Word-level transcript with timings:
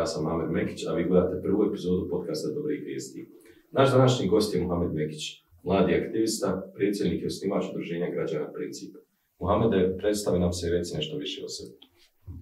Ja 0.00 0.06
sam 0.06 0.26
Amer 0.26 0.48
Mekić, 0.48 0.86
a 0.86 0.92
vi 0.92 1.04
gledate 1.04 1.42
prvu 1.42 1.64
epizodu 1.64 2.08
podcasta 2.10 2.48
Dobri 2.54 2.76
vijesti. 2.76 3.28
Naš 3.72 3.92
današnji 3.92 4.28
gost 4.28 4.54
je 4.54 4.62
Muhamed 4.62 4.92
Mekić, 4.94 5.22
mladi 5.64 5.94
aktivista, 5.94 6.70
predsjednik 6.74 7.22
i 7.22 7.26
osnivač 7.26 7.64
udruženja 7.70 8.10
građana 8.14 8.52
Princip. 8.52 8.94
Muhamede, 9.40 9.96
predstavi 9.98 10.38
nam 10.38 10.52
se 10.52 10.66
i 10.66 10.70
reci 10.70 10.96
nešto 10.96 11.16
više 11.16 11.44
o 11.44 11.48
sebi. 11.48 11.78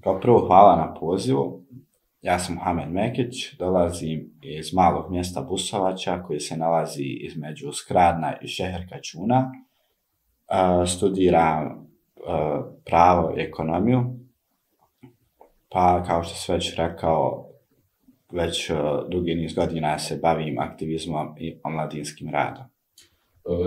Kao 0.03 0.21
prvo, 0.21 0.47
hvala 0.47 0.77
na 0.77 0.95
pozivu. 1.01 1.65
Ja 2.23 2.39
sam 2.39 2.55
Muhamed 2.55 2.91
Mekić, 2.93 3.55
dolazim 3.59 4.31
iz 4.43 4.75
malog 4.75 5.11
mjesta 5.11 5.41
Busovača 5.43 6.23
koji 6.23 6.41
se 6.41 6.57
nalazi 6.57 7.05
između 7.05 7.73
Skradna 7.73 8.37
i 8.43 8.49
Šeher 8.49 8.89
Kačuna. 8.91 9.39
Uh, 9.41 10.83
e, 10.83 10.87
studiram 10.87 11.67
uh, 11.67 12.65
pravo 12.85 13.35
i 13.37 13.41
ekonomiju. 13.41 14.01
Pa, 15.69 16.03
kao 16.07 16.23
što 16.23 16.35
sam 16.35 16.55
već 16.55 16.77
rekao, 16.77 17.48
već 18.33 18.71
uh, 18.71 18.77
dugi 19.11 19.35
niz 19.35 19.55
godina 19.55 19.99
se 19.99 20.19
bavim 20.23 20.59
aktivizmom 20.59 21.27
i 21.39 21.61
omladinskim 21.65 22.29
radom. 22.31 22.65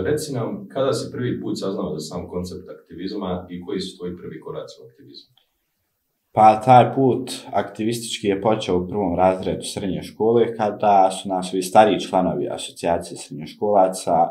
Reci 0.05 0.33
nam, 0.33 0.67
kada 0.73 0.93
si 0.93 1.11
prvi 1.11 1.41
put 1.41 1.59
saznao 1.59 1.93
za 1.93 1.99
sam 1.99 2.29
koncept 2.29 2.69
aktivizma 2.69 3.47
i 3.49 3.61
koji 3.61 3.79
su 3.79 3.97
tvoji 3.97 4.17
prvi 4.17 4.41
koraci 4.41 4.75
u 4.81 4.85
aktivizmu? 4.88 5.31
Pa 6.33 6.61
taj 6.61 6.95
put 6.95 7.31
aktivistički 7.53 8.27
je 8.27 8.41
počeo 8.41 8.77
u 8.77 8.88
prvom 8.88 9.16
razredu 9.16 9.63
srednje 9.63 10.03
škole 10.03 10.55
kada 10.55 11.11
su 11.11 11.30
nas 11.30 11.49
svi 11.49 11.61
stariji 11.61 11.99
članovi 11.99 12.47
asocijacije 12.49 13.17
srednjoškolaca 13.17 14.30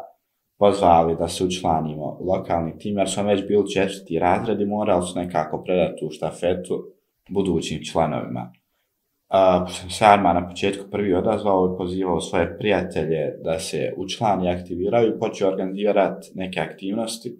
pozvali 0.58 1.16
da 1.16 1.28
se 1.28 1.44
učlanimo 1.44 2.16
u 2.20 2.26
lokalni 2.26 2.78
tim, 2.78 2.98
jer 2.98 3.10
smo 3.10 3.22
već 3.22 3.46
bili 3.48 3.70
četvrti 3.70 4.18
razred 4.18 4.60
i 4.60 4.66
morali 4.66 5.06
su 5.06 5.18
nekako 5.18 5.62
predati 5.64 6.00
tu 6.00 6.10
štafetu 6.10 6.84
budućim 7.28 7.84
članovima. 7.84 8.52
Uh, 9.30 9.70
sam 9.70 9.90
se 9.90 10.04
Arma 10.04 10.32
na 10.32 10.48
početku 10.48 10.90
prvi 10.90 11.14
odazvao 11.14 11.66
i 11.66 11.78
pozivao 11.78 12.20
svoje 12.20 12.58
prijatelje 12.58 13.36
da 13.44 13.58
se 13.58 13.92
učlani 13.96 14.46
i 14.46 14.50
aktiviraju 14.50 15.08
i 15.08 15.18
počeo 15.18 15.48
organizirati 15.48 16.30
neke 16.34 16.60
aktivnosti. 16.60 17.38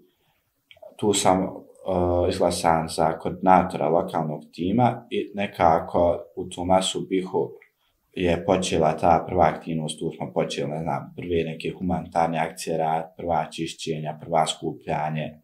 Tu 0.97 1.13
sam 1.13 1.43
uh, 1.43 2.29
izglasan 2.29 2.89
za 2.89 3.19
koordinatora 3.19 3.89
lokalnog 3.89 4.43
tima 4.53 5.07
i 5.11 5.31
nekako 5.35 6.19
u 6.37 6.49
tu 6.49 6.65
masu 6.65 7.07
bihu 7.09 7.51
je 8.13 8.45
počela 8.45 8.97
ta 8.97 9.25
prva 9.29 9.45
aktivnost, 9.45 9.99
tu 9.99 10.11
smo 10.17 10.33
počeli, 10.33 10.71
ne 10.71 10.83
znam, 10.83 11.15
prve 11.17 11.45
neke 11.45 11.71
humanitarne 11.79 12.39
akcije, 12.39 12.79
rad, 12.79 13.15
prva 13.17 13.47
čišćenja, 13.51 14.19
prva 14.21 14.47
skupljanje, 14.47 15.41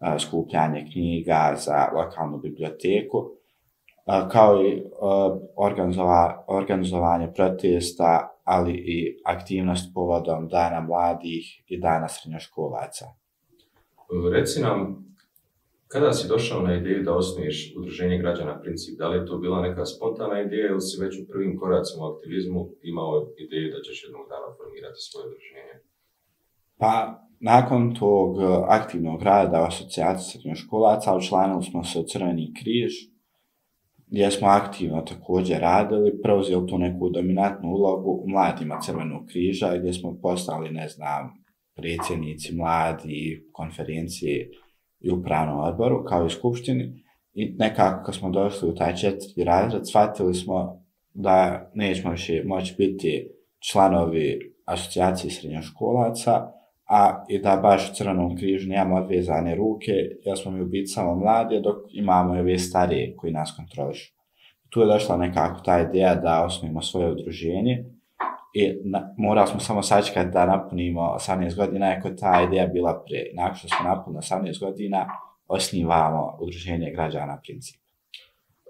uh, 0.00 0.18
skupljanje 0.18 0.86
knjiga 0.92 1.54
za 1.56 1.88
lokalnu 1.96 2.38
biblioteku, 2.38 3.37
kao 4.30 4.62
i 4.62 4.82
organizova, 5.56 6.44
organizovanje 6.48 7.32
protesta, 7.34 8.40
ali 8.44 8.72
i 8.72 9.20
aktivnost 9.24 9.94
povodom 9.94 10.48
Dana 10.48 10.80
mladih 10.80 11.62
i 11.66 11.80
Dana 11.80 12.08
srednjoškolaca. 12.08 13.04
Reci 14.32 14.60
nam, 14.60 15.08
Kada 15.88 16.12
si 16.12 16.28
došao 16.28 16.62
na 16.62 16.74
ideju 16.74 17.02
da 17.02 17.16
osnuješ 17.16 17.74
udruženje 17.78 18.18
građana 18.18 18.60
Princip, 18.60 18.98
da 18.98 19.08
li 19.08 19.18
je 19.18 19.26
to 19.26 19.38
bila 19.38 19.60
neka 19.60 19.84
spontana 19.84 20.40
ideja 20.40 20.70
ili 20.70 20.80
si 20.80 21.04
već 21.04 21.18
u 21.18 21.28
prvim 21.32 21.58
koracima 21.58 22.04
u 22.04 22.12
aktivizmu 22.12 22.68
imao 22.82 23.28
ideju 23.38 23.72
da 23.74 23.82
ćeš 23.82 24.04
jednog 24.04 24.24
dana 24.28 24.48
formirati 24.56 25.06
svoje 25.06 25.26
udruženje? 25.26 25.74
Pa, 26.78 26.94
nakon 27.40 27.94
tog 27.94 28.36
aktivnog 28.68 29.22
rada 29.22 29.60
u 29.62 29.66
asocijaciji 29.66 30.30
srednjoškolaca, 30.30 31.16
učlanili 31.16 31.62
smo 31.62 31.84
se 31.84 31.98
u 31.98 32.02
Crveni 32.02 32.54
križ, 32.58 32.92
gdje 34.10 34.30
smo 34.30 34.48
aktivno 34.48 35.00
također 35.00 35.60
radili, 35.60 36.22
preuzeo 36.22 36.60
tu 36.60 36.78
neku 36.78 37.08
dominantnu 37.08 37.68
ulogu 37.68 38.10
u 38.10 38.30
mladima 38.30 38.80
Crvenog 38.80 39.26
križa, 39.26 39.76
gdje 39.78 39.92
smo 39.92 40.18
postali, 40.22 40.70
ne 40.70 40.88
znam, 40.88 41.30
predsjednici 41.76 42.56
mladi, 42.56 43.48
konferencije, 43.52 44.50
i 45.00 45.10
upravnom 45.10 45.60
odboru, 45.60 46.04
kao 46.04 46.26
i 46.26 46.30
skupštini. 46.30 47.04
I 47.32 47.54
nekako 47.58 48.04
kad 48.04 48.14
smo 48.14 48.30
došli 48.30 48.68
u 48.68 48.74
taj 48.74 48.94
četvrti 48.94 49.44
razred, 49.44 49.88
shvatili 49.88 50.34
smo 50.34 50.82
da 51.14 51.70
nećemo 51.74 52.10
više 52.10 52.42
moći 52.46 52.74
biti 52.78 53.28
članovi 53.70 54.54
asocijacije 54.64 55.30
srednjoškolaca, 55.30 56.46
a 56.88 57.24
i 57.28 57.38
da 57.38 57.56
baš 57.56 57.90
u 57.90 57.94
Crvenom 57.94 58.36
križu 58.36 58.68
nemamo 58.68 58.96
odvezane 58.96 59.54
ruke, 59.54 59.92
jer 60.24 60.38
smo 60.38 60.50
mi 60.50 60.60
u 60.60 60.66
biti 60.66 60.86
samo 60.86 61.14
mladi, 61.14 61.60
dok 61.60 61.76
imamo 61.90 62.36
i 62.36 62.40
ove 62.40 62.58
starije 62.58 63.16
koji 63.16 63.32
nas 63.32 63.54
kontrolišu. 63.56 64.12
Tu 64.70 64.80
je 64.80 64.86
došla 64.86 65.16
nekako 65.16 65.60
ta 65.60 65.80
ideja 65.80 66.14
da 66.14 66.44
osnovimo 66.44 66.82
svoje 66.82 67.12
udruženje, 67.12 67.84
I 68.54 68.80
na, 68.84 69.14
morali 69.18 69.48
smo 69.48 69.60
samo 69.60 69.82
sačekati 69.82 70.30
da 70.32 70.46
napunimo 70.46 71.00
18 71.00 71.56
godina, 71.56 71.94
ako 71.98 72.10
ta 72.10 72.46
ideja 72.48 72.66
bila 72.66 73.04
pre. 73.06 73.24
Nakon 73.34 73.56
što 73.56 73.68
smo 73.68 73.88
napunili 73.88 74.20
18 74.20 74.60
godina, 74.60 75.06
osnivamo 75.46 76.38
udruženje 76.40 76.92
građana 76.94 77.40
principa. 77.42 77.84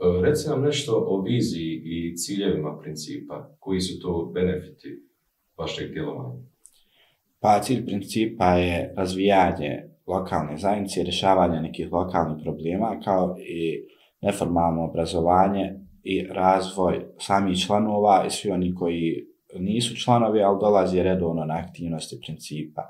E, 0.00 0.22
reci 0.22 0.48
nam 0.48 0.62
nešto 0.62 1.04
o 1.08 1.22
viziji 1.22 1.82
i 1.84 2.16
ciljevima 2.16 2.78
principa. 2.78 3.56
Koji 3.58 3.80
su 3.80 4.00
to 4.00 4.30
benefiti 4.34 4.88
vašeg 5.58 5.92
djelovanja? 5.92 6.42
Pa 7.40 7.60
cilj 7.60 7.86
principa 7.86 8.44
je 8.44 8.94
razvijanje 8.96 9.84
lokalne 10.06 10.56
zajednice, 10.56 11.02
rješavanje 11.02 11.60
nekih 11.60 11.92
lokalnih 11.92 12.42
problema, 12.44 13.00
kao 13.04 13.36
i 13.38 13.84
neformalno 14.20 14.84
obrazovanje 14.84 15.74
i 16.02 16.26
razvoj 16.26 17.06
samih 17.18 17.58
članova 17.66 18.24
i 18.26 18.30
svi 18.30 18.50
oni 18.50 18.74
koji 18.74 19.26
nisu 19.58 19.96
članovi, 19.96 20.42
ali 20.42 20.58
dolazi 20.60 21.02
redovno 21.02 21.44
na 21.44 21.54
aktivnosti 21.54 22.20
principa. 22.26 22.82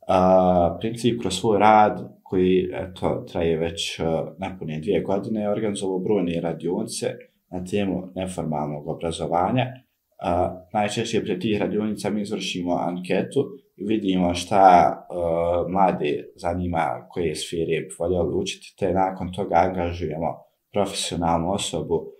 Uh, 0.00 0.78
princip 0.80 1.20
kroz 1.20 1.34
svoj 1.34 1.58
rad, 1.58 2.20
koji 2.22 2.70
eto, 2.72 3.24
traje 3.32 3.56
već 3.56 3.98
e, 3.98 4.02
uh, 4.02 4.28
napune 4.38 4.80
dvije 4.80 5.00
godine, 5.00 5.40
je 5.40 5.50
organizovao 5.50 5.98
brojne 5.98 6.40
radionice 6.40 7.06
na 7.50 7.64
temu 7.64 8.08
neformalnog 8.14 8.88
obrazovanja. 8.88 9.66
Uh, 9.66 10.56
najčešće 10.72 11.24
pre 11.24 11.38
tih 11.38 11.60
radionica 11.60 12.10
mi 12.10 12.22
izvršimo 12.22 12.74
anketu 12.74 13.44
vidimo 13.80 14.34
šta 14.34 14.96
uh, 15.10 15.72
mlade 15.72 16.32
zanima 16.36 17.06
koje 17.10 17.34
sfere 17.34 17.80
bi 17.80 17.94
voljeli 17.98 18.34
učiti, 18.34 18.74
te 18.78 18.92
nakon 18.92 19.32
toga 19.32 19.54
angažujemo 19.54 20.38
profesionalnu 20.72 21.52
osobu 21.52 22.12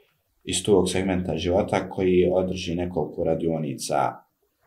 iz 0.44 0.64
tog 0.64 0.90
segmenta 0.90 1.36
života 1.36 1.90
koji 1.90 2.30
održi 2.32 2.74
nekoliko 2.74 3.24
radionica 3.24 3.96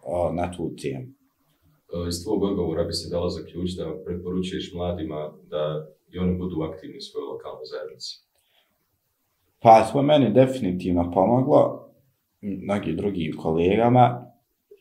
o, 0.03 0.31
na 0.31 0.51
tu 0.51 0.75
temu. 0.81 1.03
E, 1.03 2.07
iz 2.09 2.23
tvojeg 2.23 2.43
odgovora 2.43 2.83
bi 2.83 2.93
se 2.93 3.09
dalo 3.09 3.29
zaključiti 3.29 3.81
da 3.81 4.03
preporučuješ 4.05 4.73
mladima 4.73 5.33
da 5.49 5.87
i 6.13 6.19
oni 6.19 6.37
budu 6.37 6.61
aktivni 6.61 6.97
u 6.97 7.01
svojoj 7.01 7.27
lokalnoj 7.27 7.65
zajednici. 7.65 8.23
Pa, 9.59 9.89
to 9.91 10.01
meni 10.01 10.33
definitivno 10.33 11.11
pomoglo 11.11 11.89
mnogi 12.41 12.93
drugim 12.93 13.37
kolegama 13.37 14.25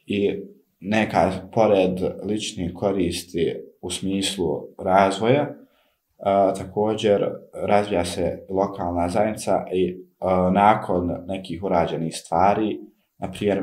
i 0.06 0.42
neka 0.82 1.32
pored 1.52 2.00
ličnih 2.24 2.72
koristi 2.74 3.54
u 3.80 3.90
smislu 3.90 4.68
razvoja, 4.78 5.54
a, 6.18 6.54
također 6.54 7.30
razvija 7.54 8.04
se 8.04 8.46
lokalna 8.50 9.08
zajednica 9.08 9.64
i 9.72 9.96
nakon 10.52 11.10
nekih 11.26 11.62
urađenih 11.64 12.16
stvari, 12.16 12.80
na 13.18 13.30
primjer, 13.30 13.58
e, 13.58 13.62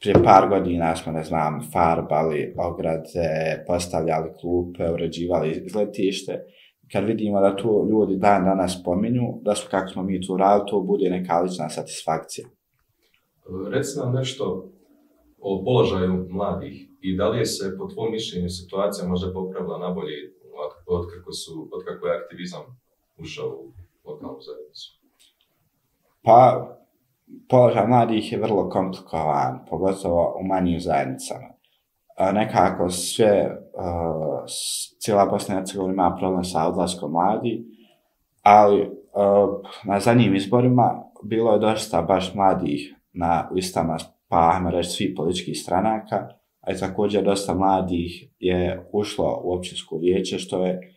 prije 0.00 0.14
par 0.24 0.48
godina 0.48 0.96
smo, 0.96 1.12
ne 1.12 1.24
znam, 1.24 1.60
farbali 1.72 2.54
ograde, 2.58 3.64
postavljali 3.66 4.30
klupe, 4.40 4.90
uređivali 4.90 5.62
izletište. 5.66 6.44
Kad 6.92 7.04
vidimo 7.04 7.40
da 7.40 7.56
tu 7.56 7.88
ljudi 7.90 8.16
dan 8.16 8.44
danas 8.44 8.80
spominju, 8.80 9.22
da 9.42 9.54
su 9.54 9.68
kako 9.70 9.88
smo 9.88 10.02
mi 10.02 10.26
tu 10.26 10.36
radili, 10.36 10.68
to 10.70 10.80
bude 10.80 11.10
neka 11.10 11.40
lična 11.40 11.68
satisfakcija. 11.68 12.48
Reci 13.70 13.98
nam 13.98 14.14
nešto 14.14 14.73
o 15.46 15.62
položaju 15.64 16.26
mladih 16.30 16.88
i 17.00 17.16
da 17.16 17.28
li 17.28 17.38
je 17.38 17.46
se 17.46 17.76
po 17.78 17.86
tvojom 17.86 18.12
mišljenju 18.12 18.48
situacija 18.48 19.08
možda 19.08 19.32
popravila 19.32 19.78
nabolje 19.78 20.16
od, 20.62 20.72
od, 20.86 21.06
kako 21.14 21.32
su, 21.32 21.68
od 21.72 21.84
kako 21.84 22.06
je 22.06 22.18
aktivizam 22.20 22.60
ušao 23.18 23.48
u 23.48 23.72
lokalnu 24.04 24.38
zajednicu? 24.40 24.86
Pa, 26.22 26.68
položaj 27.48 27.86
mladih 27.86 28.32
je 28.32 28.40
vrlo 28.40 28.68
komplikovan, 28.68 29.58
pogotovo 29.70 30.36
u 30.40 30.46
manjim 30.46 30.80
zajednicama. 30.80 31.48
A, 32.16 32.32
nekako 32.32 32.90
sve, 32.90 33.58
uh, 33.74 34.44
cijela 35.00 35.26
Bosna 35.26 35.54
i 35.54 35.58
Hercegovina 35.58 35.92
ima 35.92 36.16
problem 36.18 36.44
sa 36.44 36.68
odlaskom 36.68 37.12
mladi, 37.12 37.64
ali 38.42 38.80
uh, 38.80 39.60
na 39.84 40.00
zadnjim 40.00 40.34
izborima 40.34 41.02
bilo 41.22 41.52
je 41.52 41.58
dosta 41.58 42.02
baš 42.02 42.34
mladih 42.34 42.94
na 43.12 43.48
listama, 43.54 43.96
pa 44.34 44.50
ajmo 44.54 44.70
reći, 44.70 44.90
svih 44.90 45.12
političkih 45.16 45.58
stranaka, 45.58 46.28
a 46.60 46.72
i 46.72 46.78
također 46.80 47.24
dosta 47.24 47.54
mladih 47.54 48.28
je 48.38 48.88
ušlo 48.92 49.40
u 49.44 49.52
općinsko 49.54 49.96
vijeće, 49.96 50.38
što 50.38 50.66
je 50.66 50.94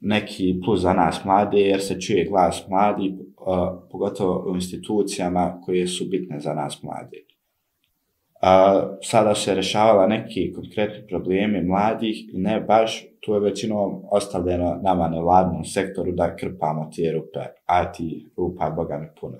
neki 0.00 0.60
plus 0.64 0.80
za 0.80 0.92
nas 0.92 1.24
mlade, 1.24 1.58
jer 1.58 1.80
se 1.82 2.00
čuje 2.00 2.24
glas 2.24 2.64
mladi, 2.68 3.08
uh, 3.10 3.18
e, 3.18 3.88
pogotovo 3.90 4.50
u 4.50 4.54
institucijama 4.54 5.60
koje 5.64 5.86
su 5.86 6.04
bitne 6.10 6.40
za 6.40 6.54
nas 6.54 6.82
mlade. 6.82 7.18
Uh, 7.26 8.98
sada 9.02 9.34
se 9.34 9.54
rešavala 9.54 10.06
neki 10.06 10.52
konkretni 10.52 11.06
problemi 11.06 11.62
mladih 11.62 12.34
i 12.34 12.38
ne 12.38 12.60
baš, 12.60 13.06
tu 13.20 13.34
je 13.34 13.40
većinom 13.40 14.02
ostavljeno 14.10 14.80
nama 14.82 15.08
nevladnom 15.08 15.64
sektoru 15.64 16.12
da 16.12 16.36
krpamo 16.36 16.90
te 16.96 17.12
rupe, 17.12 17.40
a 17.66 17.92
ti 17.92 18.30
rupa, 18.36 18.70
boga 18.70 18.98
mi 18.98 19.08
puno. 19.20 19.38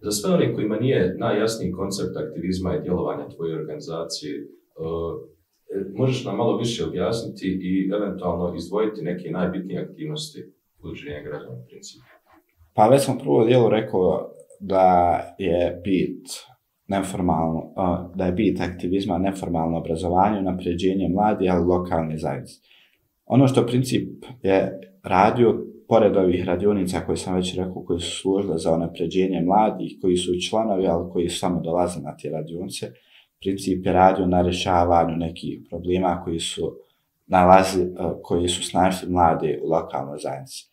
Za 0.00 0.10
sve 0.10 0.34
one 0.34 0.54
kojima 0.54 0.76
nije 0.76 1.16
najjasniji 1.18 1.72
koncept 1.72 2.16
aktivizma 2.16 2.76
i 2.76 2.80
djelovanja 2.80 3.28
tvoje 3.28 3.58
organizacije, 3.58 4.34
uh, 4.42 5.28
možeš 5.94 6.24
nam 6.24 6.36
malo 6.36 6.56
više 6.56 6.84
objasniti 6.84 7.46
i 7.62 7.90
eventualno 7.94 8.54
izdvojiti 8.56 9.02
neke 9.02 9.30
najbitnije 9.30 9.80
aktivnosti 9.80 10.52
udruženja 10.80 11.22
građana 11.22 11.50
principa? 11.50 11.68
principu? 11.68 12.04
Pa 12.74 12.88
već 12.88 13.02
sam 13.04 13.18
prvo 13.18 13.44
dijelu 13.44 13.68
rekao 13.70 14.30
da 14.60 15.18
je 15.38 15.80
bit 15.84 16.26
neformalno, 16.86 17.60
e, 17.76 18.16
da 18.16 18.24
je 18.24 18.32
bit 18.32 18.60
aktivizma 18.60 19.18
neformalno 19.18 19.78
obrazovanje, 19.78 20.42
napređenje 20.42 21.08
mladi, 21.08 21.48
ali 21.48 21.66
lokalne 21.66 22.18
zajednice. 22.18 22.60
Ono 23.26 23.48
što 23.48 23.66
princip 23.66 24.24
je 24.42 24.80
radio, 25.02 25.64
pored 25.88 26.16
ovih 26.16 26.44
radionica 26.44 27.00
koje 27.00 27.16
sam 27.16 27.34
već 27.34 27.56
rekao, 27.56 27.84
koji 27.86 28.00
su 28.00 28.20
služile 28.20 28.58
za 28.58 28.76
napređenje 28.76 29.40
mladih, 29.40 29.98
koji 30.00 30.16
su 30.16 30.34
i 30.34 30.42
članovi, 30.42 30.86
ali 30.86 31.10
koji 31.10 31.28
samo 31.28 31.60
dolaze 31.60 32.00
na 32.00 32.16
te 32.16 32.30
radionice, 32.30 32.92
princip 33.40 33.86
je 33.86 33.92
radio 33.92 34.26
na 34.26 34.42
rješavanju 34.42 35.16
nekih 35.16 35.60
problema 35.68 36.22
koji 36.24 36.40
su 36.40 36.76
nalazi, 37.26 37.82
e, 37.82 37.86
koji 38.22 38.48
su 38.48 38.62
snašli 38.62 39.08
mlade 39.10 39.60
u 39.62 39.68
lokalnoj 39.68 40.18
zajednici. 40.18 40.68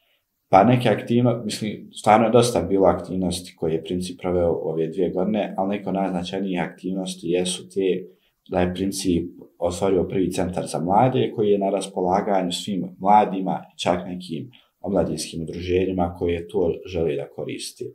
Pa 0.49 0.63
neke 0.63 0.89
aktivnosti, 0.89 1.45
mislim, 1.45 1.89
stvarno 1.93 2.25
je 2.25 2.31
dosta 2.31 2.61
bilo 2.61 2.85
aktivnosti 2.87 3.55
koje 3.55 3.73
je 3.73 3.83
princip 3.83 4.19
proveo 4.21 4.51
ove 4.51 4.87
dvije 4.87 5.09
godine, 5.09 5.53
ali 5.57 5.77
neko 5.77 5.91
najznačajnijih 5.91 6.61
aktivnosti 6.61 7.27
jesu 7.27 7.69
te 7.69 8.15
da 8.49 8.59
je 8.59 8.73
princip 8.73 9.31
osvorio 9.59 10.03
prvi 10.03 10.31
centar 10.31 10.65
za 10.67 10.79
mlade 10.79 11.31
koji 11.35 11.49
je 11.49 11.59
na 11.59 11.69
raspolaganju 11.69 12.51
svim 12.51 12.95
mladima 12.99 13.63
i 13.75 13.79
čak 13.79 14.05
nekim 14.07 14.51
omladinskim 14.85 15.41
udruženjima 15.41 16.15
koje 16.19 16.47
to 16.47 16.73
želi 16.85 17.15
da 17.15 17.29
koristi. 17.29 17.85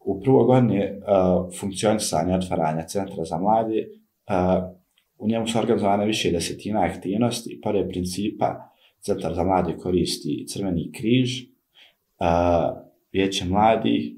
U 0.00 0.20
prvoj 0.20 0.44
godini 0.44 0.80
uh, 0.80 1.58
funkcionisanja 1.60 2.34
otvaranja 2.34 2.82
centra 2.82 3.24
za 3.24 3.38
mlade 3.38 3.86
uh, 3.86 4.70
u 5.18 5.28
njemu 5.28 5.46
su 5.46 5.58
organizovane 5.58 6.06
više 6.06 6.30
desetina 6.30 6.82
aktivnosti 6.82 7.50
i 7.52 7.60
pored 7.60 7.88
principa 7.88 8.66
Centar 9.00 9.34
za 9.34 9.44
mlade 9.44 9.76
koristi 9.76 10.46
Crveni 10.48 10.92
križ, 10.92 11.42
uh, 11.42 12.90
Vijeće 13.12 13.44
mladih, 13.44 14.12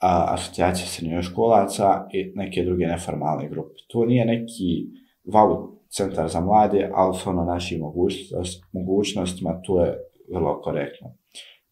a, 0.00 0.34
asocijacija 0.34 0.86
srednjoškolaca 0.86 2.08
i 2.12 2.32
neke 2.34 2.62
druge 2.62 2.86
neformalne 2.86 3.48
grupe. 3.48 3.74
To 3.88 4.04
nije 4.04 4.24
neki 4.24 4.86
wow 5.24 5.74
centar 5.88 6.28
za 6.28 6.40
mlade, 6.40 6.90
ali 6.94 7.14
su 7.14 7.30
ono 7.30 7.44
naši 7.44 7.78
mogućnost, 7.78 8.64
mogućnostima, 8.72 9.60
to 9.62 9.84
je 9.84 9.98
vrlo 10.34 10.60
korektno. 10.60 11.14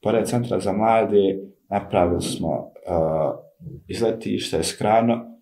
Pored 0.03 0.27
centra 0.27 0.61
za 0.61 0.73
mlade 0.73 1.39
napravili 1.71 2.23
smo 2.23 2.49
uh, 2.49 3.35
izletište 3.89 4.63
skrano, 4.63 5.33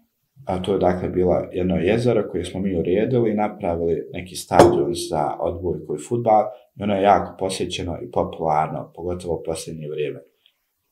a 0.46 0.62
to 0.62 0.72
je 0.72 0.78
dakle 0.78 1.08
bila 1.08 1.48
jedno 1.52 1.76
jezero 1.76 2.28
koje 2.30 2.44
smo 2.44 2.60
mi 2.60 2.78
uredili 2.78 3.30
i 3.30 3.34
napravili 3.34 4.08
neki 4.12 4.34
stadion 4.34 4.90
za 5.10 5.36
odbojku 5.40 5.94
i 5.94 6.02
futbal 6.08 6.44
i 6.76 6.82
ono 6.82 6.94
je 6.94 7.02
jako 7.02 7.36
posjećeno 7.38 7.98
i 8.02 8.10
popularno, 8.10 8.92
pogotovo 8.94 9.34
u 9.34 9.42
posljednje 9.46 9.88
vrijeme. 9.88 10.20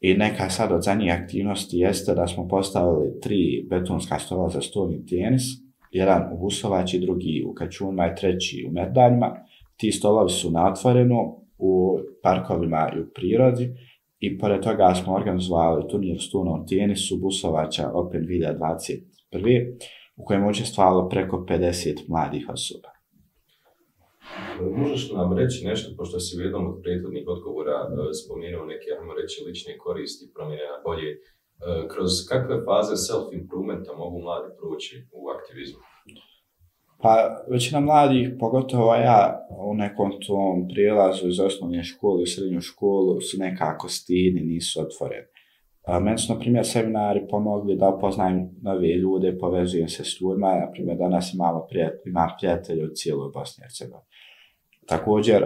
I 0.01 0.15
neka 0.15 0.51
sad 0.51 0.73
od 0.73 0.83
zadnjih 0.83 1.23
aktivnosti 1.23 1.79
jeste 1.79 2.15
da 2.15 2.27
smo 2.27 2.49
postavili 2.49 3.21
tri 3.21 3.67
betonska 3.71 4.19
stola 4.19 4.49
za 4.49 4.61
stolni 4.61 5.07
tenis, 5.07 5.43
jedan 5.91 6.33
u 6.33 6.39
Busovači, 6.39 6.99
drugi 6.99 7.45
u 7.47 7.55
Kačunima 7.55 8.07
i 8.07 8.15
treći 8.21 8.67
u 8.69 8.73
Merdanjima. 8.73 9.37
Ti 9.77 9.93
stolovi 9.93 10.31
su 10.31 10.51
na 10.51 10.73
otvorenu 10.73 11.48
u 11.59 11.99
parkovima 12.23 12.91
i 12.97 13.01
u 13.01 13.07
prirodi 13.15 13.75
i 14.21 14.39
pored 14.39 14.63
toga 14.63 14.95
smo 14.95 15.15
organizovali 15.15 15.89
turnir 15.91 16.21
stolnog 16.21 16.69
tenisu 16.69 17.17
Busovača 17.17 17.91
Open 17.95 18.23
2020 18.27 19.03
prvi, 19.31 19.77
u 20.17 20.25
kojem 20.25 20.43
je 20.43 20.49
učestvalo 20.49 21.09
preko 21.09 21.47
50 21.49 22.09
mladih 22.09 22.47
osoba. 22.49 22.89
Možeš 24.81 25.13
nam 25.13 25.39
reći 25.39 25.67
nešto, 25.67 25.97
pošto 25.97 26.21
si 26.21 26.39
u 26.39 26.41
jednom 26.41 26.67
od 26.71 26.77
prethodnih 26.83 27.25
odgovora 27.35 27.79
e, 27.87 28.15
spomenuo 28.21 28.65
neke, 28.73 28.89
ajmo 28.99 29.13
reći, 29.21 29.45
lične 29.47 29.79
koristi 29.79 30.33
promjene 30.35 30.67
na 30.75 30.79
bolje. 30.87 31.11
E, 31.13 31.19
kroz 31.93 32.11
kakve 32.31 32.57
faze 32.67 32.97
self-improvementa 33.07 33.93
mogu 34.03 34.19
mladi 34.27 34.51
proći 34.59 34.95
u 35.19 35.21
aktivizmu? 35.37 35.83
Pa, 37.03 37.45
većina 37.51 37.81
mladih, 37.81 38.31
pogotovo 38.39 38.95
ja, 38.95 39.47
u 39.59 39.75
nekom 39.75 40.11
tom 40.27 40.69
prijelazu 40.69 41.29
iz 41.29 41.41
osnovne 41.41 41.85
škole 41.85 42.23
u 42.23 42.27
srednju 42.27 42.61
školu 42.61 43.21
su 43.21 43.37
nekako 43.39 43.89
stidni, 43.89 44.41
nisu 44.41 44.81
otvoreni. 44.81 45.27
Meni 46.01 46.19
su, 46.19 46.35
na 46.35 46.41
primjer, 46.41 46.67
seminari 46.67 47.27
pomogli 47.31 47.77
da 47.77 47.89
upoznajem 47.89 48.51
nove 48.63 48.89
ljude, 48.89 49.39
povezujem 49.39 49.89
se 49.89 50.05
s 50.05 50.21
ljudima, 50.21 50.55
na 50.55 50.71
primjer, 50.73 50.99
danas 50.99 51.35
imamo 51.35 51.67
prijatelj, 51.71 52.11
imam 52.11 52.29
prijatelje 52.39 52.85
u 52.85 52.95
cijeloj 52.95 53.31
Bosni 53.35 53.63
i 53.63 53.65
Hercegovini. 53.65 54.07
Također, 54.89 55.45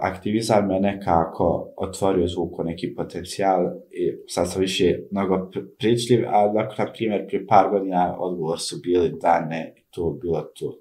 aktivizam 0.00 0.70
je 0.70 0.80
nekako 0.80 1.74
otvorio 1.76 2.28
zvuk 2.28 2.64
neki 2.64 2.94
potencijal 2.94 3.66
i 3.90 4.12
sad 4.26 4.52
sam 4.52 4.60
više 4.60 4.98
mnogo 5.10 5.50
pričljiv, 5.78 6.24
a 6.28 6.48
dakle, 6.48 6.84
na 6.84 6.92
primjer, 6.92 7.26
prije 7.26 7.46
par 7.46 7.70
godina 7.70 8.16
odgovor 8.18 8.58
su 8.58 8.76
bili 8.82 9.12
da 9.20 9.46
ne, 9.50 9.74
to 9.90 10.18
bilo 10.22 10.42
tu. 10.42 10.78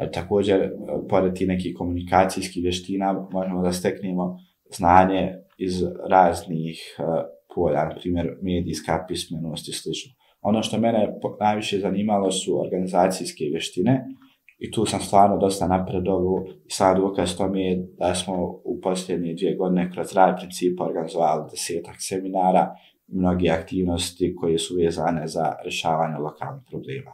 E, 0.00 0.10
također, 0.10 0.70
pored 1.08 1.34
ti 1.34 1.46
nekih 1.46 1.74
komunikacijskih 1.78 2.62
vještina, 2.62 3.28
možemo 3.32 3.62
da 3.62 3.72
steknemo 3.72 4.36
znanje 4.76 5.34
iz 5.58 5.82
raznih 6.08 6.96
e, 6.98 7.02
polja, 7.54 7.84
na 7.84 7.94
primjer 8.00 8.38
medijska 8.42 9.04
pismenost 9.08 9.68
i 9.68 9.72
sl. 9.72 9.90
Ono 10.40 10.62
što 10.62 10.78
mene 10.78 11.18
najviše 11.40 11.78
zanimalo 11.78 12.30
su 12.30 12.60
organizacijske 12.60 13.44
vještine 13.44 14.04
i 14.60 14.70
tu 14.70 14.86
sam 14.86 15.00
stvarno 15.00 15.38
dosta 15.38 15.66
napredovu 15.68 16.46
i 16.66 16.70
sad 16.70 16.98
ukaz 16.98 17.36
to 17.36 17.48
mi 17.48 17.62
je 17.64 17.88
da 17.98 18.14
smo 18.14 18.34
u 18.64 18.80
posljednje 18.82 19.34
dvije 19.34 19.56
godine 19.56 19.90
kroz 19.94 20.12
rad 20.12 20.36
principa 20.40 20.84
organizovali 20.84 21.50
desetak 21.50 21.96
seminara 21.98 22.74
i 23.08 23.16
mnogi 23.16 23.50
aktivnosti 23.50 24.36
koje 24.36 24.58
su 24.58 24.74
vezane 24.76 25.26
za 25.26 25.54
rješavanje 25.64 26.18
lokalnih 26.18 26.62
problema. 26.70 27.12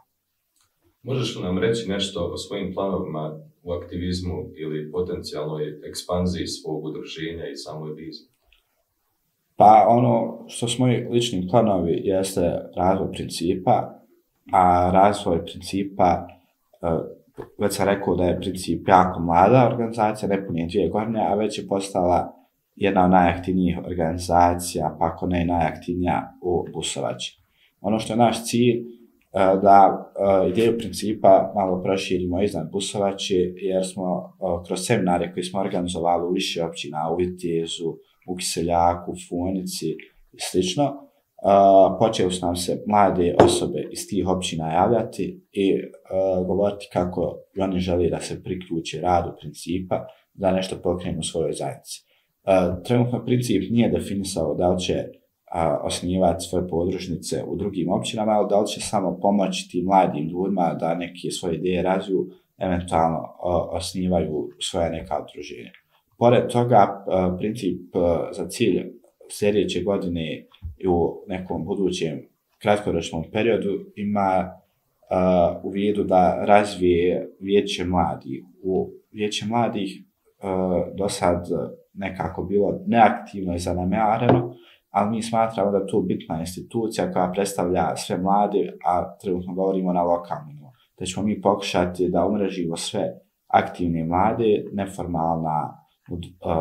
Možeš 1.03 1.37
li 1.37 1.43
nam 1.43 1.59
reći 1.59 1.89
nešto 1.89 2.31
o 2.33 2.37
svojim 2.37 2.75
planovima 2.75 3.41
u 3.63 3.73
aktivizmu 3.73 4.37
ili 4.57 4.91
potencijalnoj 4.93 5.81
ekspanziji 5.89 6.47
svog 6.47 6.85
udruženja 6.85 7.49
i 7.49 7.57
samoj 7.57 7.93
viziji? 7.93 8.29
Pa 9.57 9.87
ono 9.89 10.45
što 10.49 10.69
smo 10.69 10.87
moji 10.87 11.07
lični 11.11 11.49
planovi 11.51 12.01
jeste 12.05 12.41
razvoj 12.77 13.13
principa, 13.13 14.03
a 14.53 14.91
razvoj 14.93 15.45
principa, 15.45 16.29
uh, 16.83 17.16
već 17.59 17.77
sam 17.77 17.89
rekao 17.89 18.15
da 18.15 18.25
je 18.25 18.41
princip 18.41 18.89
jako 18.89 19.21
mlada 19.21 19.69
organizacija, 19.73 20.29
ne 20.29 20.47
punije 20.47 20.67
dvije 20.67 20.89
godine, 20.89 21.27
a 21.29 21.35
već 21.35 21.59
je 21.59 21.69
postala 21.69 22.33
jedna 22.77 23.05
od 23.05 23.11
najaktivnijih 23.11 23.79
organizacija, 23.79 24.97
pa 24.99 25.07
ako 25.07 25.27
ne 25.27 25.45
najaktivnija 25.45 26.39
u 26.43 26.65
Busovači. 26.75 27.41
Ono 27.81 27.99
što 27.99 28.13
je 28.13 28.17
naš 28.17 28.45
cilj, 28.45 28.77
e, 28.77 28.85
da 29.63 30.11
e, 30.45 30.49
ideju 30.49 30.79
principa 30.79 31.53
malo 31.55 31.83
proširimo 31.83 32.43
iznad 32.43 32.71
Busovači, 32.73 33.55
jer 33.57 33.87
smo 33.87 34.05
e, 34.19 34.67
kroz 34.67 34.87
seminare 34.87 35.33
koji 35.33 35.45
smo 35.45 35.61
organizovali 35.61 36.29
u 36.29 36.33
više 36.33 36.65
općina, 36.65 37.11
u 37.11 37.17
Vitezu, 37.17 37.97
u 38.29 38.37
Kiseljaku, 38.37 39.13
u 39.13 39.15
Funici 39.29 39.91
i 40.33 40.39
slično, 40.51 41.06
uh, 41.43 41.97
počeo 41.99 42.31
su 42.31 42.47
nam 42.47 42.57
se 42.57 42.83
mlade 42.87 43.37
osobe 43.45 43.89
iz 43.93 44.09
tih 44.09 44.29
općina 44.29 44.73
javljati 44.73 45.41
i 45.53 45.75
uh, 45.75 46.47
govoriti 46.47 46.89
kako 46.93 47.39
oni 47.61 47.79
želi 47.79 48.11
da 48.11 48.21
se 48.21 48.43
priključe 48.43 49.01
radu 49.01 49.33
principa, 49.41 50.07
da 50.35 50.53
nešto 50.53 50.77
pokrenu 50.83 51.19
u 51.19 51.23
svojoj 51.23 51.53
zajednici. 51.53 52.05
Uh, 52.45 52.83
trenutno 52.85 53.25
princip 53.25 53.71
nije 53.71 53.89
definisao 53.91 54.55
da 54.55 54.69
li 54.69 54.81
će 54.81 54.95
uh, 54.95 55.87
osnivati 55.87 56.45
svoje 56.45 56.69
podružnice 56.69 57.45
u 57.49 57.57
drugim 57.57 57.93
općinama, 57.93 58.33
ali 58.33 58.49
da 58.49 58.61
li 58.61 58.67
će 58.67 58.81
samo 58.81 59.19
pomoći 59.23 59.69
tim 59.71 59.85
mladim 59.85 60.29
ljudima 60.29 60.75
da 60.81 60.95
neke 60.95 61.31
svoje 61.31 61.55
ideje 61.57 61.83
razviju, 61.83 62.27
eventualno 62.59 63.19
uh, 63.19 63.77
osnivaju 63.77 64.49
svoje 64.61 64.91
neka 64.91 65.15
udruženja. 65.23 65.71
Pored 66.19 66.49
toga, 66.49 67.05
princip 67.39 67.81
za 68.33 68.49
cilj 68.49 68.83
sljedeće 69.31 69.83
godine 69.83 70.47
i 70.77 70.89
u 70.89 71.25
nekom 71.27 71.65
budućem 71.65 72.29
kratkoročnom 72.59 73.25
periodu 73.33 73.85
ima 73.97 74.51
u 75.63 75.71
vidu 75.71 76.05
da 76.05 76.45
razvije 76.45 77.31
vijeće 77.41 77.85
mladih. 77.85 78.45
U 78.63 78.91
vijeće 79.13 79.47
mladih 79.47 80.03
do 80.95 81.09
sad 81.09 81.49
nekako 81.95 82.43
bilo 82.43 82.81
neaktivno 82.87 83.55
i 83.55 83.59
zanemareno, 83.59 84.55
ali 84.91 85.11
mi 85.11 85.23
smatramo 85.23 85.71
da 85.71 85.87
to 85.87 86.01
bitna 86.01 86.41
institucija 86.41 87.13
koja 87.13 87.33
predstavlja 87.33 87.97
sve 87.97 88.19
mlade, 88.19 88.73
a 88.85 89.17
trenutno 89.19 89.55
govorimo 89.55 89.93
na 89.93 90.03
lokalnom 90.03 90.57
da 90.99 91.05
ćemo 91.05 91.27
mi 91.27 91.41
pokušati 91.41 92.09
da 92.09 92.27
umrežimo 92.27 92.77
sve 92.77 93.03
aktivne 93.47 94.05
mlade, 94.05 94.65
neformalna, 94.73 95.86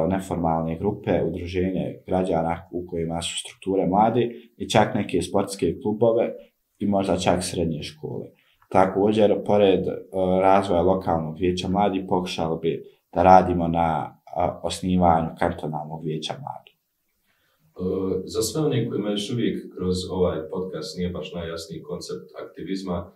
neformalne 0.09 0.77
grupe, 0.79 1.23
udruženje 1.23 2.03
građana 2.07 2.67
u 2.71 2.87
kojima 2.87 3.21
su 3.21 3.37
strukture 3.37 3.87
mlade 3.87 4.29
i 4.57 4.69
čak 4.69 4.95
neke 4.95 5.21
sportske 5.21 5.75
klubove 5.81 6.33
i 6.79 6.87
možda 6.87 7.17
čak 7.17 7.43
srednje 7.43 7.83
škole. 7.83 8.25
Također, 8.69 9.43
pored 9.45 9.87
e, 9.87 9.93
razvoja 10.41 10.81
lokalnog 10.81 11.37
vijeća 11.39 11.67
mladi, 11.67 12.07
pokušali 12.07 12.59
bi 12.61 12.83
da 13.13 13.23
radimo 13.23 13.67
na 13.67 14.19
osnivanju 14.63 15.29
kantonalnog 15.39 16.03
vijeća 16.03 16.33
mladi. 16.33 16.71
E, 16.75 18.21
za 18.25 18.41
sve 18.41 18.61
one 18.61 18.89
kojima 18.89 19.09
još 19.09 19.31
uvijek 19.33 19.75
kroz 19.75 19.95
ovaj 20.11 20.39
podcast 20.49 20.97
nije 20.97 21.09
baš 21.09 21.33
najjasniji 21.33 21.83
koncept 21.83 22.27
aktivizma, 22.43 23.11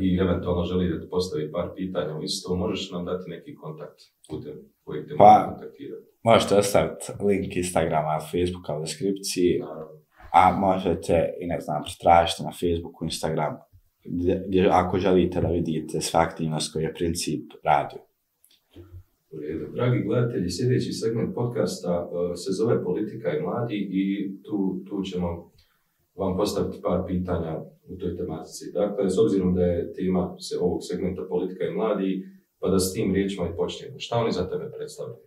i 0.00 0.16
eventualno 0.16 0.64
želi 0.64 0.88
da 0.88 1.00
ti 1.00 1.10
postavi 1.10 1.52
par 1.52 1.68
pitanja 1.76 2.16
u 2.16 2.22
isto, 2.22 2.56
možeš 2.56 2.90
nam 2.90 3.04
dati 3.04 3.30
neki 3.30 3.54
kontakt 3.54 4.00
putem 4.30 4.56
kojeg 4.84 5.08
te 5.08 5.14
pa, 5.18 5.24
mogu 5.24 5.58
kontaktirati. 5.58 6.06
Možete 6.22 6.56
ostaviti 6.56 7.04
link 7.26 7.56
Instagrama, 7.56 8.20
Facebooka 8.32 8.76
u 8.76 8.80
deskripciji, 8.80 9.58
Naravno. 9.58 10.00
a 10.32 10.56
možete 10.56 11.34
i 11.40 11.46
ne 11.46 11.60
znam, 11.60 11.82
tražite 12.02 12.42
na 12.42 12.52
Facebooku, 12.60 13.04
Instagram, 13.04 13.54
gdje, 14.48 14.68
ako 14.70 14.98
želite 14.98 15.40
da 15.40 15.48
vidite 15.48 16.00
sve 16.00 16.20
aktivnost 16.20 16.72
koje 16.72 16.82
je 16.82 16.94
princip 16.94 17.44
radio. 17.64 18.00
Dragi 19.74 19.98
gledatelji, 20.02 20.50
sljedeći 20.50 20.92
segment 20.92 21.34
podcasta 21.34 22.04
uh, 22.04 22.10
se 22.34 22.50
zove 22.52 22.84
Politika 22.84 23.36
i 23.36 23.42
mladi 23.42 23.88
i 23.92 24.04
tu, 24.42 24.80
tu 24.88 25.02
ćemo 25.02 25.50
vam 26.18 26.36
postaviti 26.36 26.82
par 26.82 27.00
pitanja 27.06 27.60
u 27.88 27.96
toj 27.96 28.16
tematici. 28.16 28.72
Dakle, 28.74 29.10
s 29.10 29.18
obzirom 29.18 29.54
da 29.54 29.62
je 29.62 29.92
tema 29.92 30.36
se 30.38 30.58
ovog 30.60 30.78
segmenta 30.82 31.22
politika 31.28 31.64
i 31.64 31.74
mladi, 31.74 32.24
pa 32.60 32.68
da 32.68 32.78
s 32.78 32.92
tim 32.92 33.14
riječima 33.14 33.46
i 33.46 33.56
počnemo. 33.56 33.98
Šta 33.98 34.16
oni 34.18 34.32
za 34.32 34.50
tebe 34.50 34.70
predstavljaju? 34.76 35.18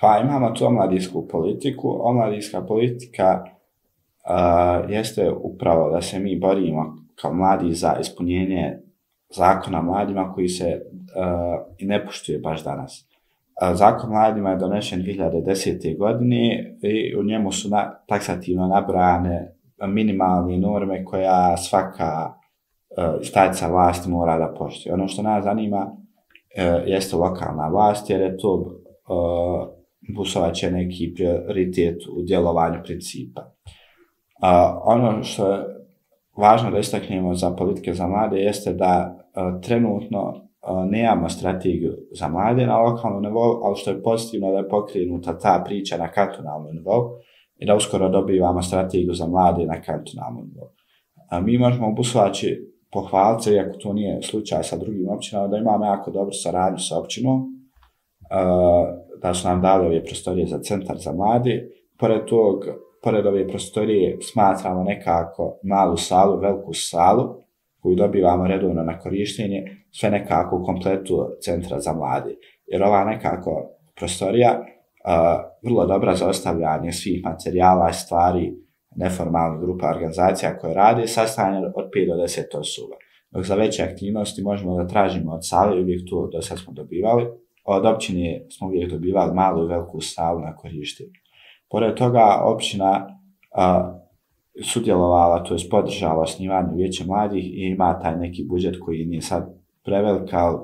Pa 0.00 0.18
imamo 0.24 0.50
tu 0.50 0.66
omladinsku 0.66 1.28
politiku. 1.28 1.98
Omladijska 2.00 2.62
politika 2.62 3.44
uh, 3.44 4.90
jeste 4.90 5.30
upravo 5.30 5.90
da 5.90 6.00
se 6.02 6.18
mi 6.18 6.38
borimo 6.38 6.96
kao 7.14 7.34
mladi 7.34 7.74
za 7.74 7.96
ispunjenje 8.00 8.78
zakona 9.30 9.82
mladima 9.82 10.32
koji 10.32 10.48
se 10.48 10.64
uh, 10.64 11.74
i 11.78 11.86
ne 11.86 12.04
poštuje 12.06 12.38
baš 12.38 12.64
danas. 12.64 13.07
Zakon 13.74 14.10
mladima 14.10 14.50
je 14.50 14.56
donešen 14.56 15.02
2010. 15.02 15.98
godine 15.98 16.74
i 16.82 17.16
u 17.16 17.24
njemu 17.24 17.52
su 17.52 17.68
na, 17.68 18.00
taksativno 18.06 18.66
nabrane 18.66 19.58
minimalne 19.86 20.58
norme 20.58 21.04
koja 21.04 21.56
svaka 21.56 22.34
e, 22.98 23.04
uh, 23.04 23.14
stajica 23.22 23.68
vlasti 23.68 24.10
mora 24.10 24.38
da 24.38 24.54
poštuje. 24.58 24.94
Ono 24.94 25.08
što 25.08 25.22
nas 25.22 25.44
zanima 25.44 25.86
uh, 25.86 26.88
jeste 26.88 27.16
lokalna 27.16 27.68
vlast 27.68 28.10
jer 28.10 28.20
je 28.20 28.36
to 28.36 28.64
e, 28.64 29.12
uh, 29.12 29.68
busovaće 30.16 30.70
neki 30.70 31.14
prioritet 31.14 32.02
u 32.16 32.22
djelovanju 32.22 32.78
principa. 32.84 33.40
Uh, 33.40 34.82
ono 34.84 35.22
što 35.22 35.52
je 35.52 35.64
važno 36.36 36.70
da 36.70 36.78
istaknemo 36.78 37.34
za 37.34 37.50
politike 37.50 37.94
za 37.94 38.06
mlade 38.06 38.36
jeste 38.36 38.72
da 38.72 39.16
uh, 39.16 39.60
trenutno 39.60 40.47
nemamo 40.90 41.28
strategiju 41.28 41.92
za 42.18 42.28
mlade 42.28 42.66
na 42.66 42.78
lokalnom 42.80 43.22
nivou, 43.22 43.60
ali 43.64 43.76
što 43.76 43.90
je 43.90 44.02
pozitivno 44.02 44.50
da 44.50 44.58
je 44.58 44.68
pokrenuta 44.68 45.38
ta 45.38 45.62
priča 45.66 45.96
na 45.96 46.08
kantonalnom 46.08 46.74
nivou 46.74 47.02
i 47.56 47.66
da 47.66 47.74
uskoro 47.74 48.08
dobivamo 48.08 48.62
strategiju 48.62 49.14
za 49.14 49.26
mlade 49.26 49.66
na 49.66 49.80
kantonalnom 49.82 50.44
nivou. 50.48 50.68
A 51.30 51.40
Mi 51.40 51.58
možemo 51.58 51.88
u 51.88 51.94
Busovači 51.94 52.60
pohvaliti, 52.92 53.50
iako 53.50 53.78
to 53.78 53.92
nije 53.92 54.22
slučaj 54.22 54.62
sa 54.62 54.76
drugim 54.76 55.08
općinama, 55.08 55.48
da 55.48 55.56
imamo 55.56 55.84
jako 55.84 56.10
dobro 56.10 56.32
saradnju 56.32 56.78
sa 56.78 56.98
općinom, 56.98 57.58
da 59.22 59.34
su 59.34 59.48
nam 59.48 59.62
dali 59.62 59.86
ove 59.86 60.04
prostorije 60.04 60.46
za 60.46 60.58
centar 60.58 60.96
za 60.98 61.12
mlade. 61.12 61.68
Pored 61.98 62.24
tog, 62.24 62.64
pored 63.02 63.26
ove 63.26 63.48
prostorije 63.48 64.18
smatramo 64.32 64.82
nekako 64.84 65.58
malu 65.62 65.96
salu, 65.96 66.40
veliku 66.40 66.72
salu, 66.72 67.47
koju 67.88 67.96
dobivamo 67.96 68.46
redovno 68.46 68.82
na 68.82 68.98
korištenje, 68.98 69.64
sve 69.90 70.10
nekako 70.10 70.56
u 70.56 70.64
kompletu 70.64 71.26
centra 71.40 71.80
za 71.80 71.92
mlade. 71.92 72.34
Jer 72.66 72.82
ova 72.82 73.04
nekako 73.04 73.70
prostorija 73.96 74.64
a, 75.04 75.42
vrlo 75.64 75.86
dobra 75.86 76.14
za 76.14 76.28
ostavljanje 76.28 76.92
svih 76.92 77.24
materijala 77.24 77.92
stvari 77.92 78.54
neformalnih 78.96 79.60
grupa 79.60 79.90
organizacija 79.90 80.58
koje 80.58 80.74
rade, 80.74 81.06
sastavljanje 81.06 81.66
od 81.66 81.84
5 81.96 82.16
do 82.16 82.22
10 82.22 82.58
osoba. 82.60 82.96
Dok 83.30 83.44
za 83.44 83.54
veće 83.54 83.82
aktivnosti 83.82 84.42
možemo 84.42 84.76
da 84.76 84.86
tražimo 84.86 85.32
od 85.32 85.40
sale, 85.42 85.80
uvijek 85.80 86.00
tu 86.10 86.28
do 86.32 86.42
sad 86.42 86.58
smo 86.58 86.72
dobivali, 86.72 87.26
od 87.64 87.86
općine 87.86 88.46
smo 88.50 88.66
uvijek 88.66 88.90
dobivali 88.90 89.34
malu 89.34 89.64
i 89.64 89.68
veliku 89.68 90.00
salu 90.00 90.40
na 90.40 90.56
korištenje. 90.56 91.10
Pored 91.70 91.94
toga, 91.94 92.40
općina 92.44 93.18
a, 93.54 93.98
sudjelovala, 94.62 95.44
to 95.44 95.54
je 95.54 95.60
podržala 95.70 96.22
osnivanje 96.22 96.74
vijeća 96.74 97.04
mladih 97.06 97.44
i 97.44 97.60
ima 97.60 97.98
taj 97.98 98.16
neki 98.16 98.44
budžet 98.48 98.80
koji 98.80 99.06
nije 99.06 99.22
sad 99.22 99.54
prevelik, 99.84 100.32
ali 100.32 100.58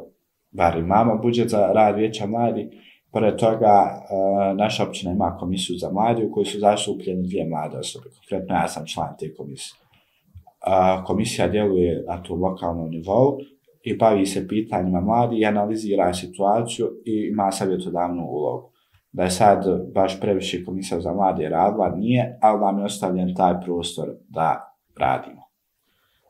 bar 0.51 0.79
imamo 0.79 1.19
budžet 1.23 1.49
za 1.49 1.73
rad 1.75 1.97
vijeća 1.97 2.27
mladih. 2.27 2.67
Pored 3.13 3.37
toga, 3.37 3.75
e, 3.85 4.55
naša 4.55 4.85
općina 4.85 5.13
ima 5.13 5.37
komisiju 5.41 5.77
za 5.79 5.91
mladi 5.93 6.25
u 6.25 6.33
kojoj 6.33 6.45
su 6.45 6.59
zaštupljeni 6.59 7.27
dvije 7.27 7.49
mlade 7.49 7.79
osobe. 7.79 8.05
Konkretno, 8.19 8.55
ja 8.55 8.69
sam 8.69 8.87
član 8.87 9.17
te 9.19 9.35
komisije. 9.35 9.77
E, 9.81 11.05
komisija 11.07 11.49
djeluje 11.49 12.05
na 12.09 12.23
tu 12.23 12.35
lokalnom 12.35 12.91
nivou 12.91 13.39
i 13.83 13.97
bavi 13.97 14.27
se 14.27 14.49
pitanjima 14.49 15.01
mladi 15.01 15.39
i 15.39 15.45
analizira 15.45 16.15
situaciju 16.15 16.87
i 17.05 17.29
ima 17.33 17.53
savjetodavnu 17.53 18.27
ulogu 18.27 18.74
da 19.15 19.23
je 19.23 19.31
sad 19.31 19.65
baš 19.95 20.21
previše 20.21 20.65
komisija 20.65 21.01
za 21.01 21.13
mlade 21.13 21.49
radila, 21.49 21.97
nije, 21.97 22.39
ali 22.43 22.61
nam 22.61 22.79
je 22.79 22.85
ostavljen 22.85 23.35
taj 23.35 23.55
prostor 23.65 24.09
da 24.29 24.75
radimo. 24.99 25.43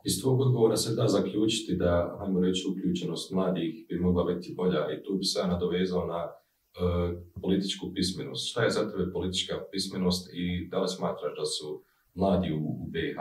Iz 0.03 0.21
tvojeg 0.21 0.41
odgovora 0.41 0.77
se 0.77 0.95
da 0.95 1.07
zaključiti 1.07 1.75
da, 1.75 2.15
hajmo 2.19 2.39
reći, 2.39 2.67
uključenost 2.71 3.31
mladih 3.31 3.85
bi 3.89 3.99
mogla 3.99 4.23
biti 4.23 4.53
bolja 4.57 4.91
i 4.93 5.03
tu 5.03 5.17
bi 5.17 5.23
se 5.23 5.47
nadovezao 5.47 6.05
na 6.05 6.21
uh, 6.25 7.17
političku 7.41 7.85
pismenost. 7.95 8.51
Šta 8.51 8.63
je 8.63 8.69
za 8.69 8.91
tebe 8.91 9.11
politička 9.13 9.55
pismenost 9.71 10.29
i 10.33 10.67
da 10.71 10.81
li 10.81 10.87
smatraš 10.87 11.33
da 11.39 11.45
su 11.45 11.83
mladi 12.15 12.53
u, 12.53 12.57
u 12.57 12.87
BiH 12.87 13.17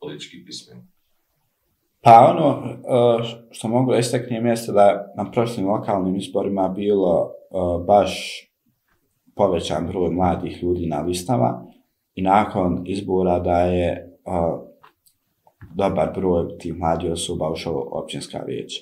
politički 0.00 0.44
pismeni? 0.46 0.82
Pa 2.00 2.34
ono 2.34 2.48
uh, 2.58 3.24
što 3.50 3.68
mogu 3.68 3.92
da 3.92 3.98
istaknem 3.98 4.46
jeste 4.46 4.72
da 4.72 5.12
na 5.16 5.30
prošlim 5.30 5.68
lokalnim 5.68 6.16
izborima 6.16 6.68
bilo 6.68 7.32
uh, 7.50 7.86
baš 7.86 8.10
povećan 9.36 9.86
broj 9.86 10.10
mladih 10.10 10.62
ljudi 10.62 10.86
na 10.86 11.00
listama 11.00 11.66
i 12.14 12.22
nakon 12.22 12.82
izbora 12.86 13.38
da 13.38 13.60
je 13.60 14.18
a, 14.24 14.58
dobar 15.74 16.12
broj 16.14 16.58
tih 16.58 16.78
mladih 16.78 17.12
osoba 17.12 17.50
ušao 17.50 17.74
u 17.74 17.98
općinska 17.98 18.38
vijeća. 18.46 18.80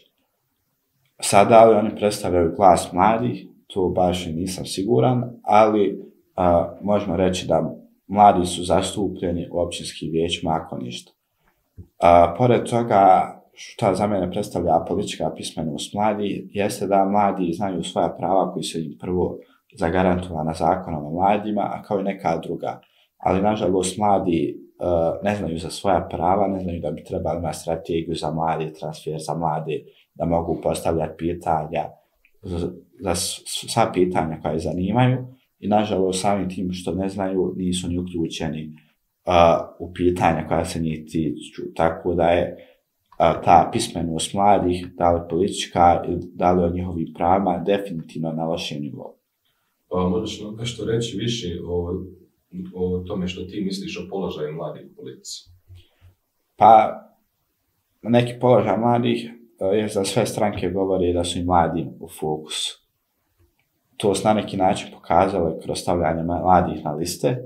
Sada 1.20 1.64
li 1.64 1.76
oni 1.76 1.96
predstavljaju 1.96 2.54
glas 2.56 2.92
mladih, 2.92 3.46
to 3.66 3.88
baš 3.88 4.26
nisam 4.26 4.64
siguran, 4.64 5.22
ali 5.42 6.02
a, 6.36 6.76
možemo 6.82 7.16
reći 7.16 7.46
da 7.46 7.76
mladi 8.06 8.46
su 8.46 8.64
zastupljeni 8.64 9.48
u 9.52 9.60
općinskim 9.60 10.10
vijećima 10.12 10.50
ako 10.52 10.78
ništa. 10.78 11.12
A, 11.98 12.34
pored 12.38 12.64
toga, 12.64 13.32
šta 13.54 13.94
za 13.94 14.06
mene 14.06 14.30
predstavlja 14.30 14.84
politička 14.88 15.32
pismenost 15.36 15.94
mladi, 15.94 16.48
jeste 16.52 16.86
da 16.86 17.04
mladi 17.04 17.52
znaju 17.52 17.82
svoja 17.82 18.08
prava 18.18 18.52
koji 18.52 18.62
se 18.62 18.84
im 18.84 18.98
prvo 19.00 19.38
zagarantovana 19.78 20.54
zakonom 20.54 21.06
o 21.06 21.10
mladima, 21.10 21.62
a 21.62 21.82
kao 21.82 22.00
i 22.00 22.02
neka 22.02 22.36
druga. 22.36 22.80
Ali, 23.18 23.42
nažalost, 23.42 23.98
mladi 23.98 24.56
uh, 24.78 25.24
ne 25.24 25.36
znaju 25.36 25.58
za 25.58 25.70
svoja 25.70 26.08
prava, 26.10 26.48
ne 26.48 26.60
znaju 26.60 26.80
da 26.80 26.90
bi 26.90 27.04
trebali 27.04 27.38
imati 27.38 27.58
strategiju 27.58 28.14
za 28.14 28.30
mlade, 28.30 28.72
transfer 28.72 29.14
za 29.18 29.34
mlade, 29.34 29.78
da 30.14 30.24
mogu 30.24 30.60
postavljati 30.62 31.14
pitanja 31.18 31.84
za, 32.42 32.72
za 33.00 33.14
sva 33.68 33.90
pitanja 33.92 34.40
koje 34.42 34.58
zanimaju. 34.58 35.26
I, 35.58 35.68
nažalost, 35.68 36.20
samim 36.20 36.48
tim 36.48 36.72
što 36.72 36.94
ne 36.94 37.08
znaju, 37.08 37.54
nisu 37.56 37.88
ni 37.88 37.98
uključeni 37.98 38.72
uh, 39.26 39.32
u 39.78 39.92
pitanja 39.92 40.46
koja 40.48 40.64
se 40.64 40.80
njih 40.80 41.04
tiču. 41.06 41.62
Tako 41.76 42.14
da 42.14 42.24
je 42.24 42.56
uh, 42.56 43.44
ta 43.44 43.68
pismenost 43.72 44.34
mladih, 44.34 44.86
da 44.98 45.12
li 45.12 45.20
politička, 45.30 46.02
da 46.34 46.52
li 46.52 46.64
o 46.64 46.70
njihovim 46.70 47.12
pravima, 47.16 47.58
definitivno 47.58 48.32
na 48.32 48.44
lošem 48.44 48.82
nivou. 48.82 49.21
Pa 49.92 50.08
možeš 50.08 50.40
nam 50.40 50.56
nešto 50.56 50.84
reći 50.84 51.16
više 51.16 51.60
o, 51.66 52.04
o 52.74 52.98
tome 53.06 53.28
što 53.28 53.44
ti 53.44 53.60
misliš 53.60 53.98
o 53.98 54.08
položaju 54.10 54.54
mladih 54.54 54.86
u 54.92 54.96
politici? 54.96 55.50
Pa, 56.56 57.02
neki 58.02 58.32
položaj 58.40 58.78
mladih, 58.78 59.30
e, 59.60 59.64
jer 59.76 59.90
za 59.90 60.04
sve 60.04 60.26
stranke 60.26 60.70
govori 60.70 61.12
da 61.12 61.24
su 61.24 61.38
i 61.38 61.44
mladi 61.44 61.86
u 62.00 62.08
fokusu. 62.20 62.82
to 63.96 64.14
se 64.14 64.28
na 64.28 64.34
neki 64.34 64.56
način 64.56 64.88
pokazalo 64.94 65.58
kroz 65.62 65.78
stavljanje 65.78 66.22
mladih 66.22 66.84
na 66.84 66.92
liste 66.92 67.36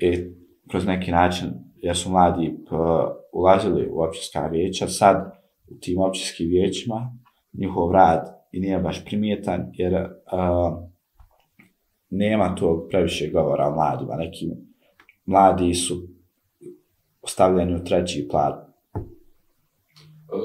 i 0.00 0.30
kroz 0.70 0.86
neki 0.86 1.10
način, 1.10 1.50
jer 1.76 1.96
su 1.96 2.10
mladi 2.10 2.56
p, 2.68 2.76
ulazili 3.32 3.88
u 3.90 4.02
općinska 4.02 4.46
vijeća, 4.46 4.88
sad 4.88 5.32
u 5.70 5.74
tim 5.80 6.00
općinskim 6.00 6.48
vijećima 6.48 7.16
njihov 7.52 7.92
rad 7.92 8.40
i 8.52 8.60
nije 8.60 8.78
baš 8.78 9.04
primjetan, 9.04 9.70
jer 9.72 9.94
uh, 9.94 10.89
nema 12.10 12.54
tog 12.54 12.86
previše 12.88 13.30
govora 13.30 13.68
o 13.68 13.74
mladima. 13.74 14.16
Neki 14.16 14.50
mladi 15.26 15.74
su 15.74 16.02
stavljeni 17.26 17.74
u 17.74 17.84
treći 17.84 18.28
plan. 18.30 18.52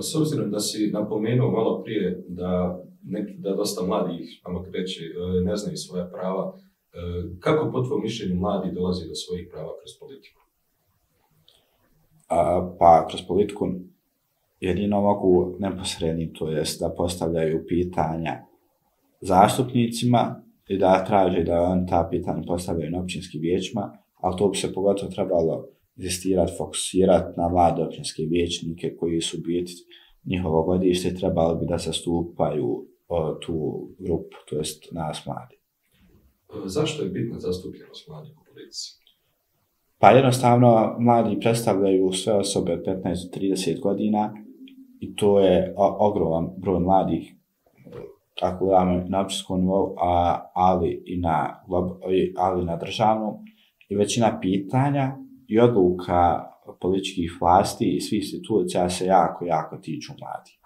S 0.02 0.16
obzirom 0.16 0.52
da 0.52 0.60
si 0.60 0.92
napomenuo 0.94 1.52
malo 1.52 1.84
prije 1.84 2.24
da, 2.28 2.80
neki, 3.04 3.34
da 3.38 3.56
dosta 3.56 3.86
mladih, 3.86 4.42
ajmo 4.44 4.66
reći, 4.74 5.02
ne 5.46 5.56
znaju 5.56 5.78
svoja 5.78 6.06
prava, 6.06 6.58
kako 7.40 7.72
po 7.72 7.82
tvojom 7.82 8.02
mišljenju 8.04 8.36
mladi 8.36 8.72
dolazi 8.72 9.08
do 9.08 9.16
svojih 9.16 9.48
prava 9.52 9.70
kroz 9.80 10.00
politiku? 10.00 10.42
A, 12.28 12.70
pa, 12.80 13.08
kroz 13.10 13.22
politiku 13.28 13.68
jedino 14.60 15.02
mogu 15.02 15.56
neposredni, 15.60 16.34
to 16.34 16.50
jest 16.50 16.80
da 16.80 16.94
postavljaju 16.98 17.66
pitanja 17.68 18.46
zastupnicima 19.22 20.45
i 20.68 20.78
da 20.78 21.06
traže 21.08 21.44
da 21.44 21.62
on 21.62 21.88
ta 21.88 22.08
pitanja 22.12 22.44
postavljaju 22.48 22.92
na 22.92 23.00
općinskim 23.00 23.42
vijećima, 23.42 23.98
ali 24.16 24.38
to 24.38 24.50
bi 24.50 24.58
se 24.58 24.74
pogotovo 24.74 25.12
trebalo 25.12 25.68
investirati, 25.98 26.54
fokusirati 26.58 27.40
na 27.40 27.50
mlade 27.50 27.84
općinske 27.84 28.24
vijećnike 28.30 28.96
koji 29.00 29.22
su 29.22 29.38
biti 29.38 29.74
njihovo 30.26 30.64
godište, 30.64 31.16
trebalo 31.16 31.56
bi 31.56 31.66
da 31.66 31.78
zastupaju 31.78 32.88
o, 33.08 33.34
tu 33.34 33.88
grupu, 34.00 34.38
to 34.50 34.58
jest 34.58 34.92
nas 34.92 35.26
mladi. 35.26 35.56
Zašto 36.66 37.04
je 37.04 37.10
bitna 37.10 37.40
zastupljenost 37.40 38.08
mladih 38.08 38.32
u 38.42 38.44
politici? 38.54 39.06
Pa 40.00 40.12
jednostavno, 40.12 40.96
mladi 41.00 41.40
predstavljaju 41.40 42.12
sve 42.12 42.34
osobe 42.34 42.74
od 42.74 42.80
15 42.86 43.04
do 43.04 43.40
30 43.40 43.82
godina 43.82 44.34
i 45.00 45.16
to 45.16 45.40
je 45.40 45.74
ogroman 45.78 46.50
broj 46.58 46.80
mladih 46.80 47.36
tako 48.40 48.66
gledamo 48.66 49.04
na 49.10 49.22
općinskom 49.22 49.62
nivou, 49.62 49.96
a, 50.00 50.42
ali, 50.54 51.04
i 51.06 51.18
na, 51.18 51.64
ali 52.38 52.66
na 52.66 52.76
državnom. 52.76 53.34
I 53.90 53.96
većina 53.96 54.40
pitanja 54.42 55.18
i 55.48 55.60
odluka 55.60 56.52
političkih 56.82 57.38
vlasti 57.42 57.96
i 57.96 58.02
svih 58.02 58.24
institucija 58.24 58.90
se 58.90 59.06
jako, 59.06 59.46
jako 59.46 59.78
tiču 59.78 60.14
mladi. 60.20 60.60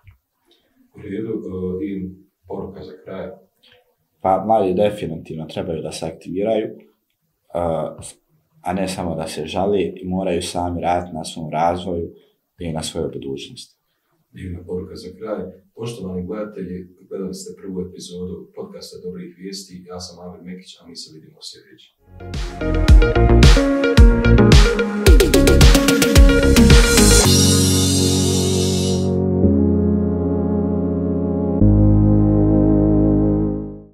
U 0.96 1.02
redu 1.02 1.34
uh, 1.34 1.84
i 1.84 2.10
poruka 2.48 2.84
za 2.84 2.92
kraj. 3.06 3.30
Pa 4.22 4.44
mladi 4.46 4.74
definitivno 4.74 5.46
trebaju 5.46 5.82
da 5.82 5.92
se 5.92 6.06
aktiviraju, 6.06 6.68
uh, 6.76 8.06
a 8.62 8.74
ne 8.74 8.88
samo 8.88 9.16
da 9.16 9.28
se 9.28 9.46
žali 9.46 9.94
i 10.02 10.08
moraju 10.08 10.42
sami 10.42 10.82
raditi 10.82 11.16
na 11.16 11.24
svom 11.24 11.50
razvoju 11.52 12.10
i 12.60 12.74
na 12.74 12.84
svojoj 12.84 13.10
budućnosti. 13.14 13.79
Divna 14.38 14.64
poruka 14.68 14.96
za 14.96 15.10
kraj. 15.18 15.42
Poštovani 15.76 16.28
gledatelji, 16.28 16.78
gledali 17.10 17.34
ste 17.34 17.58
prvu 17.62 17.78
epizodu 17.88 18.36
podcasta 18.56 18.96
Dobrih 19.06 19.36
vijesti. 19.38 19.84
Ja 19.92 20.00
sam 20.00 20.16
Amir 20.26 20.42
Mekić, 20.48 20.72
a 20.80 20.88
mi 20.88 20.96
se 20.96 21.08
vidimo 21.16 21.40
sljedeći. 21.50 21.88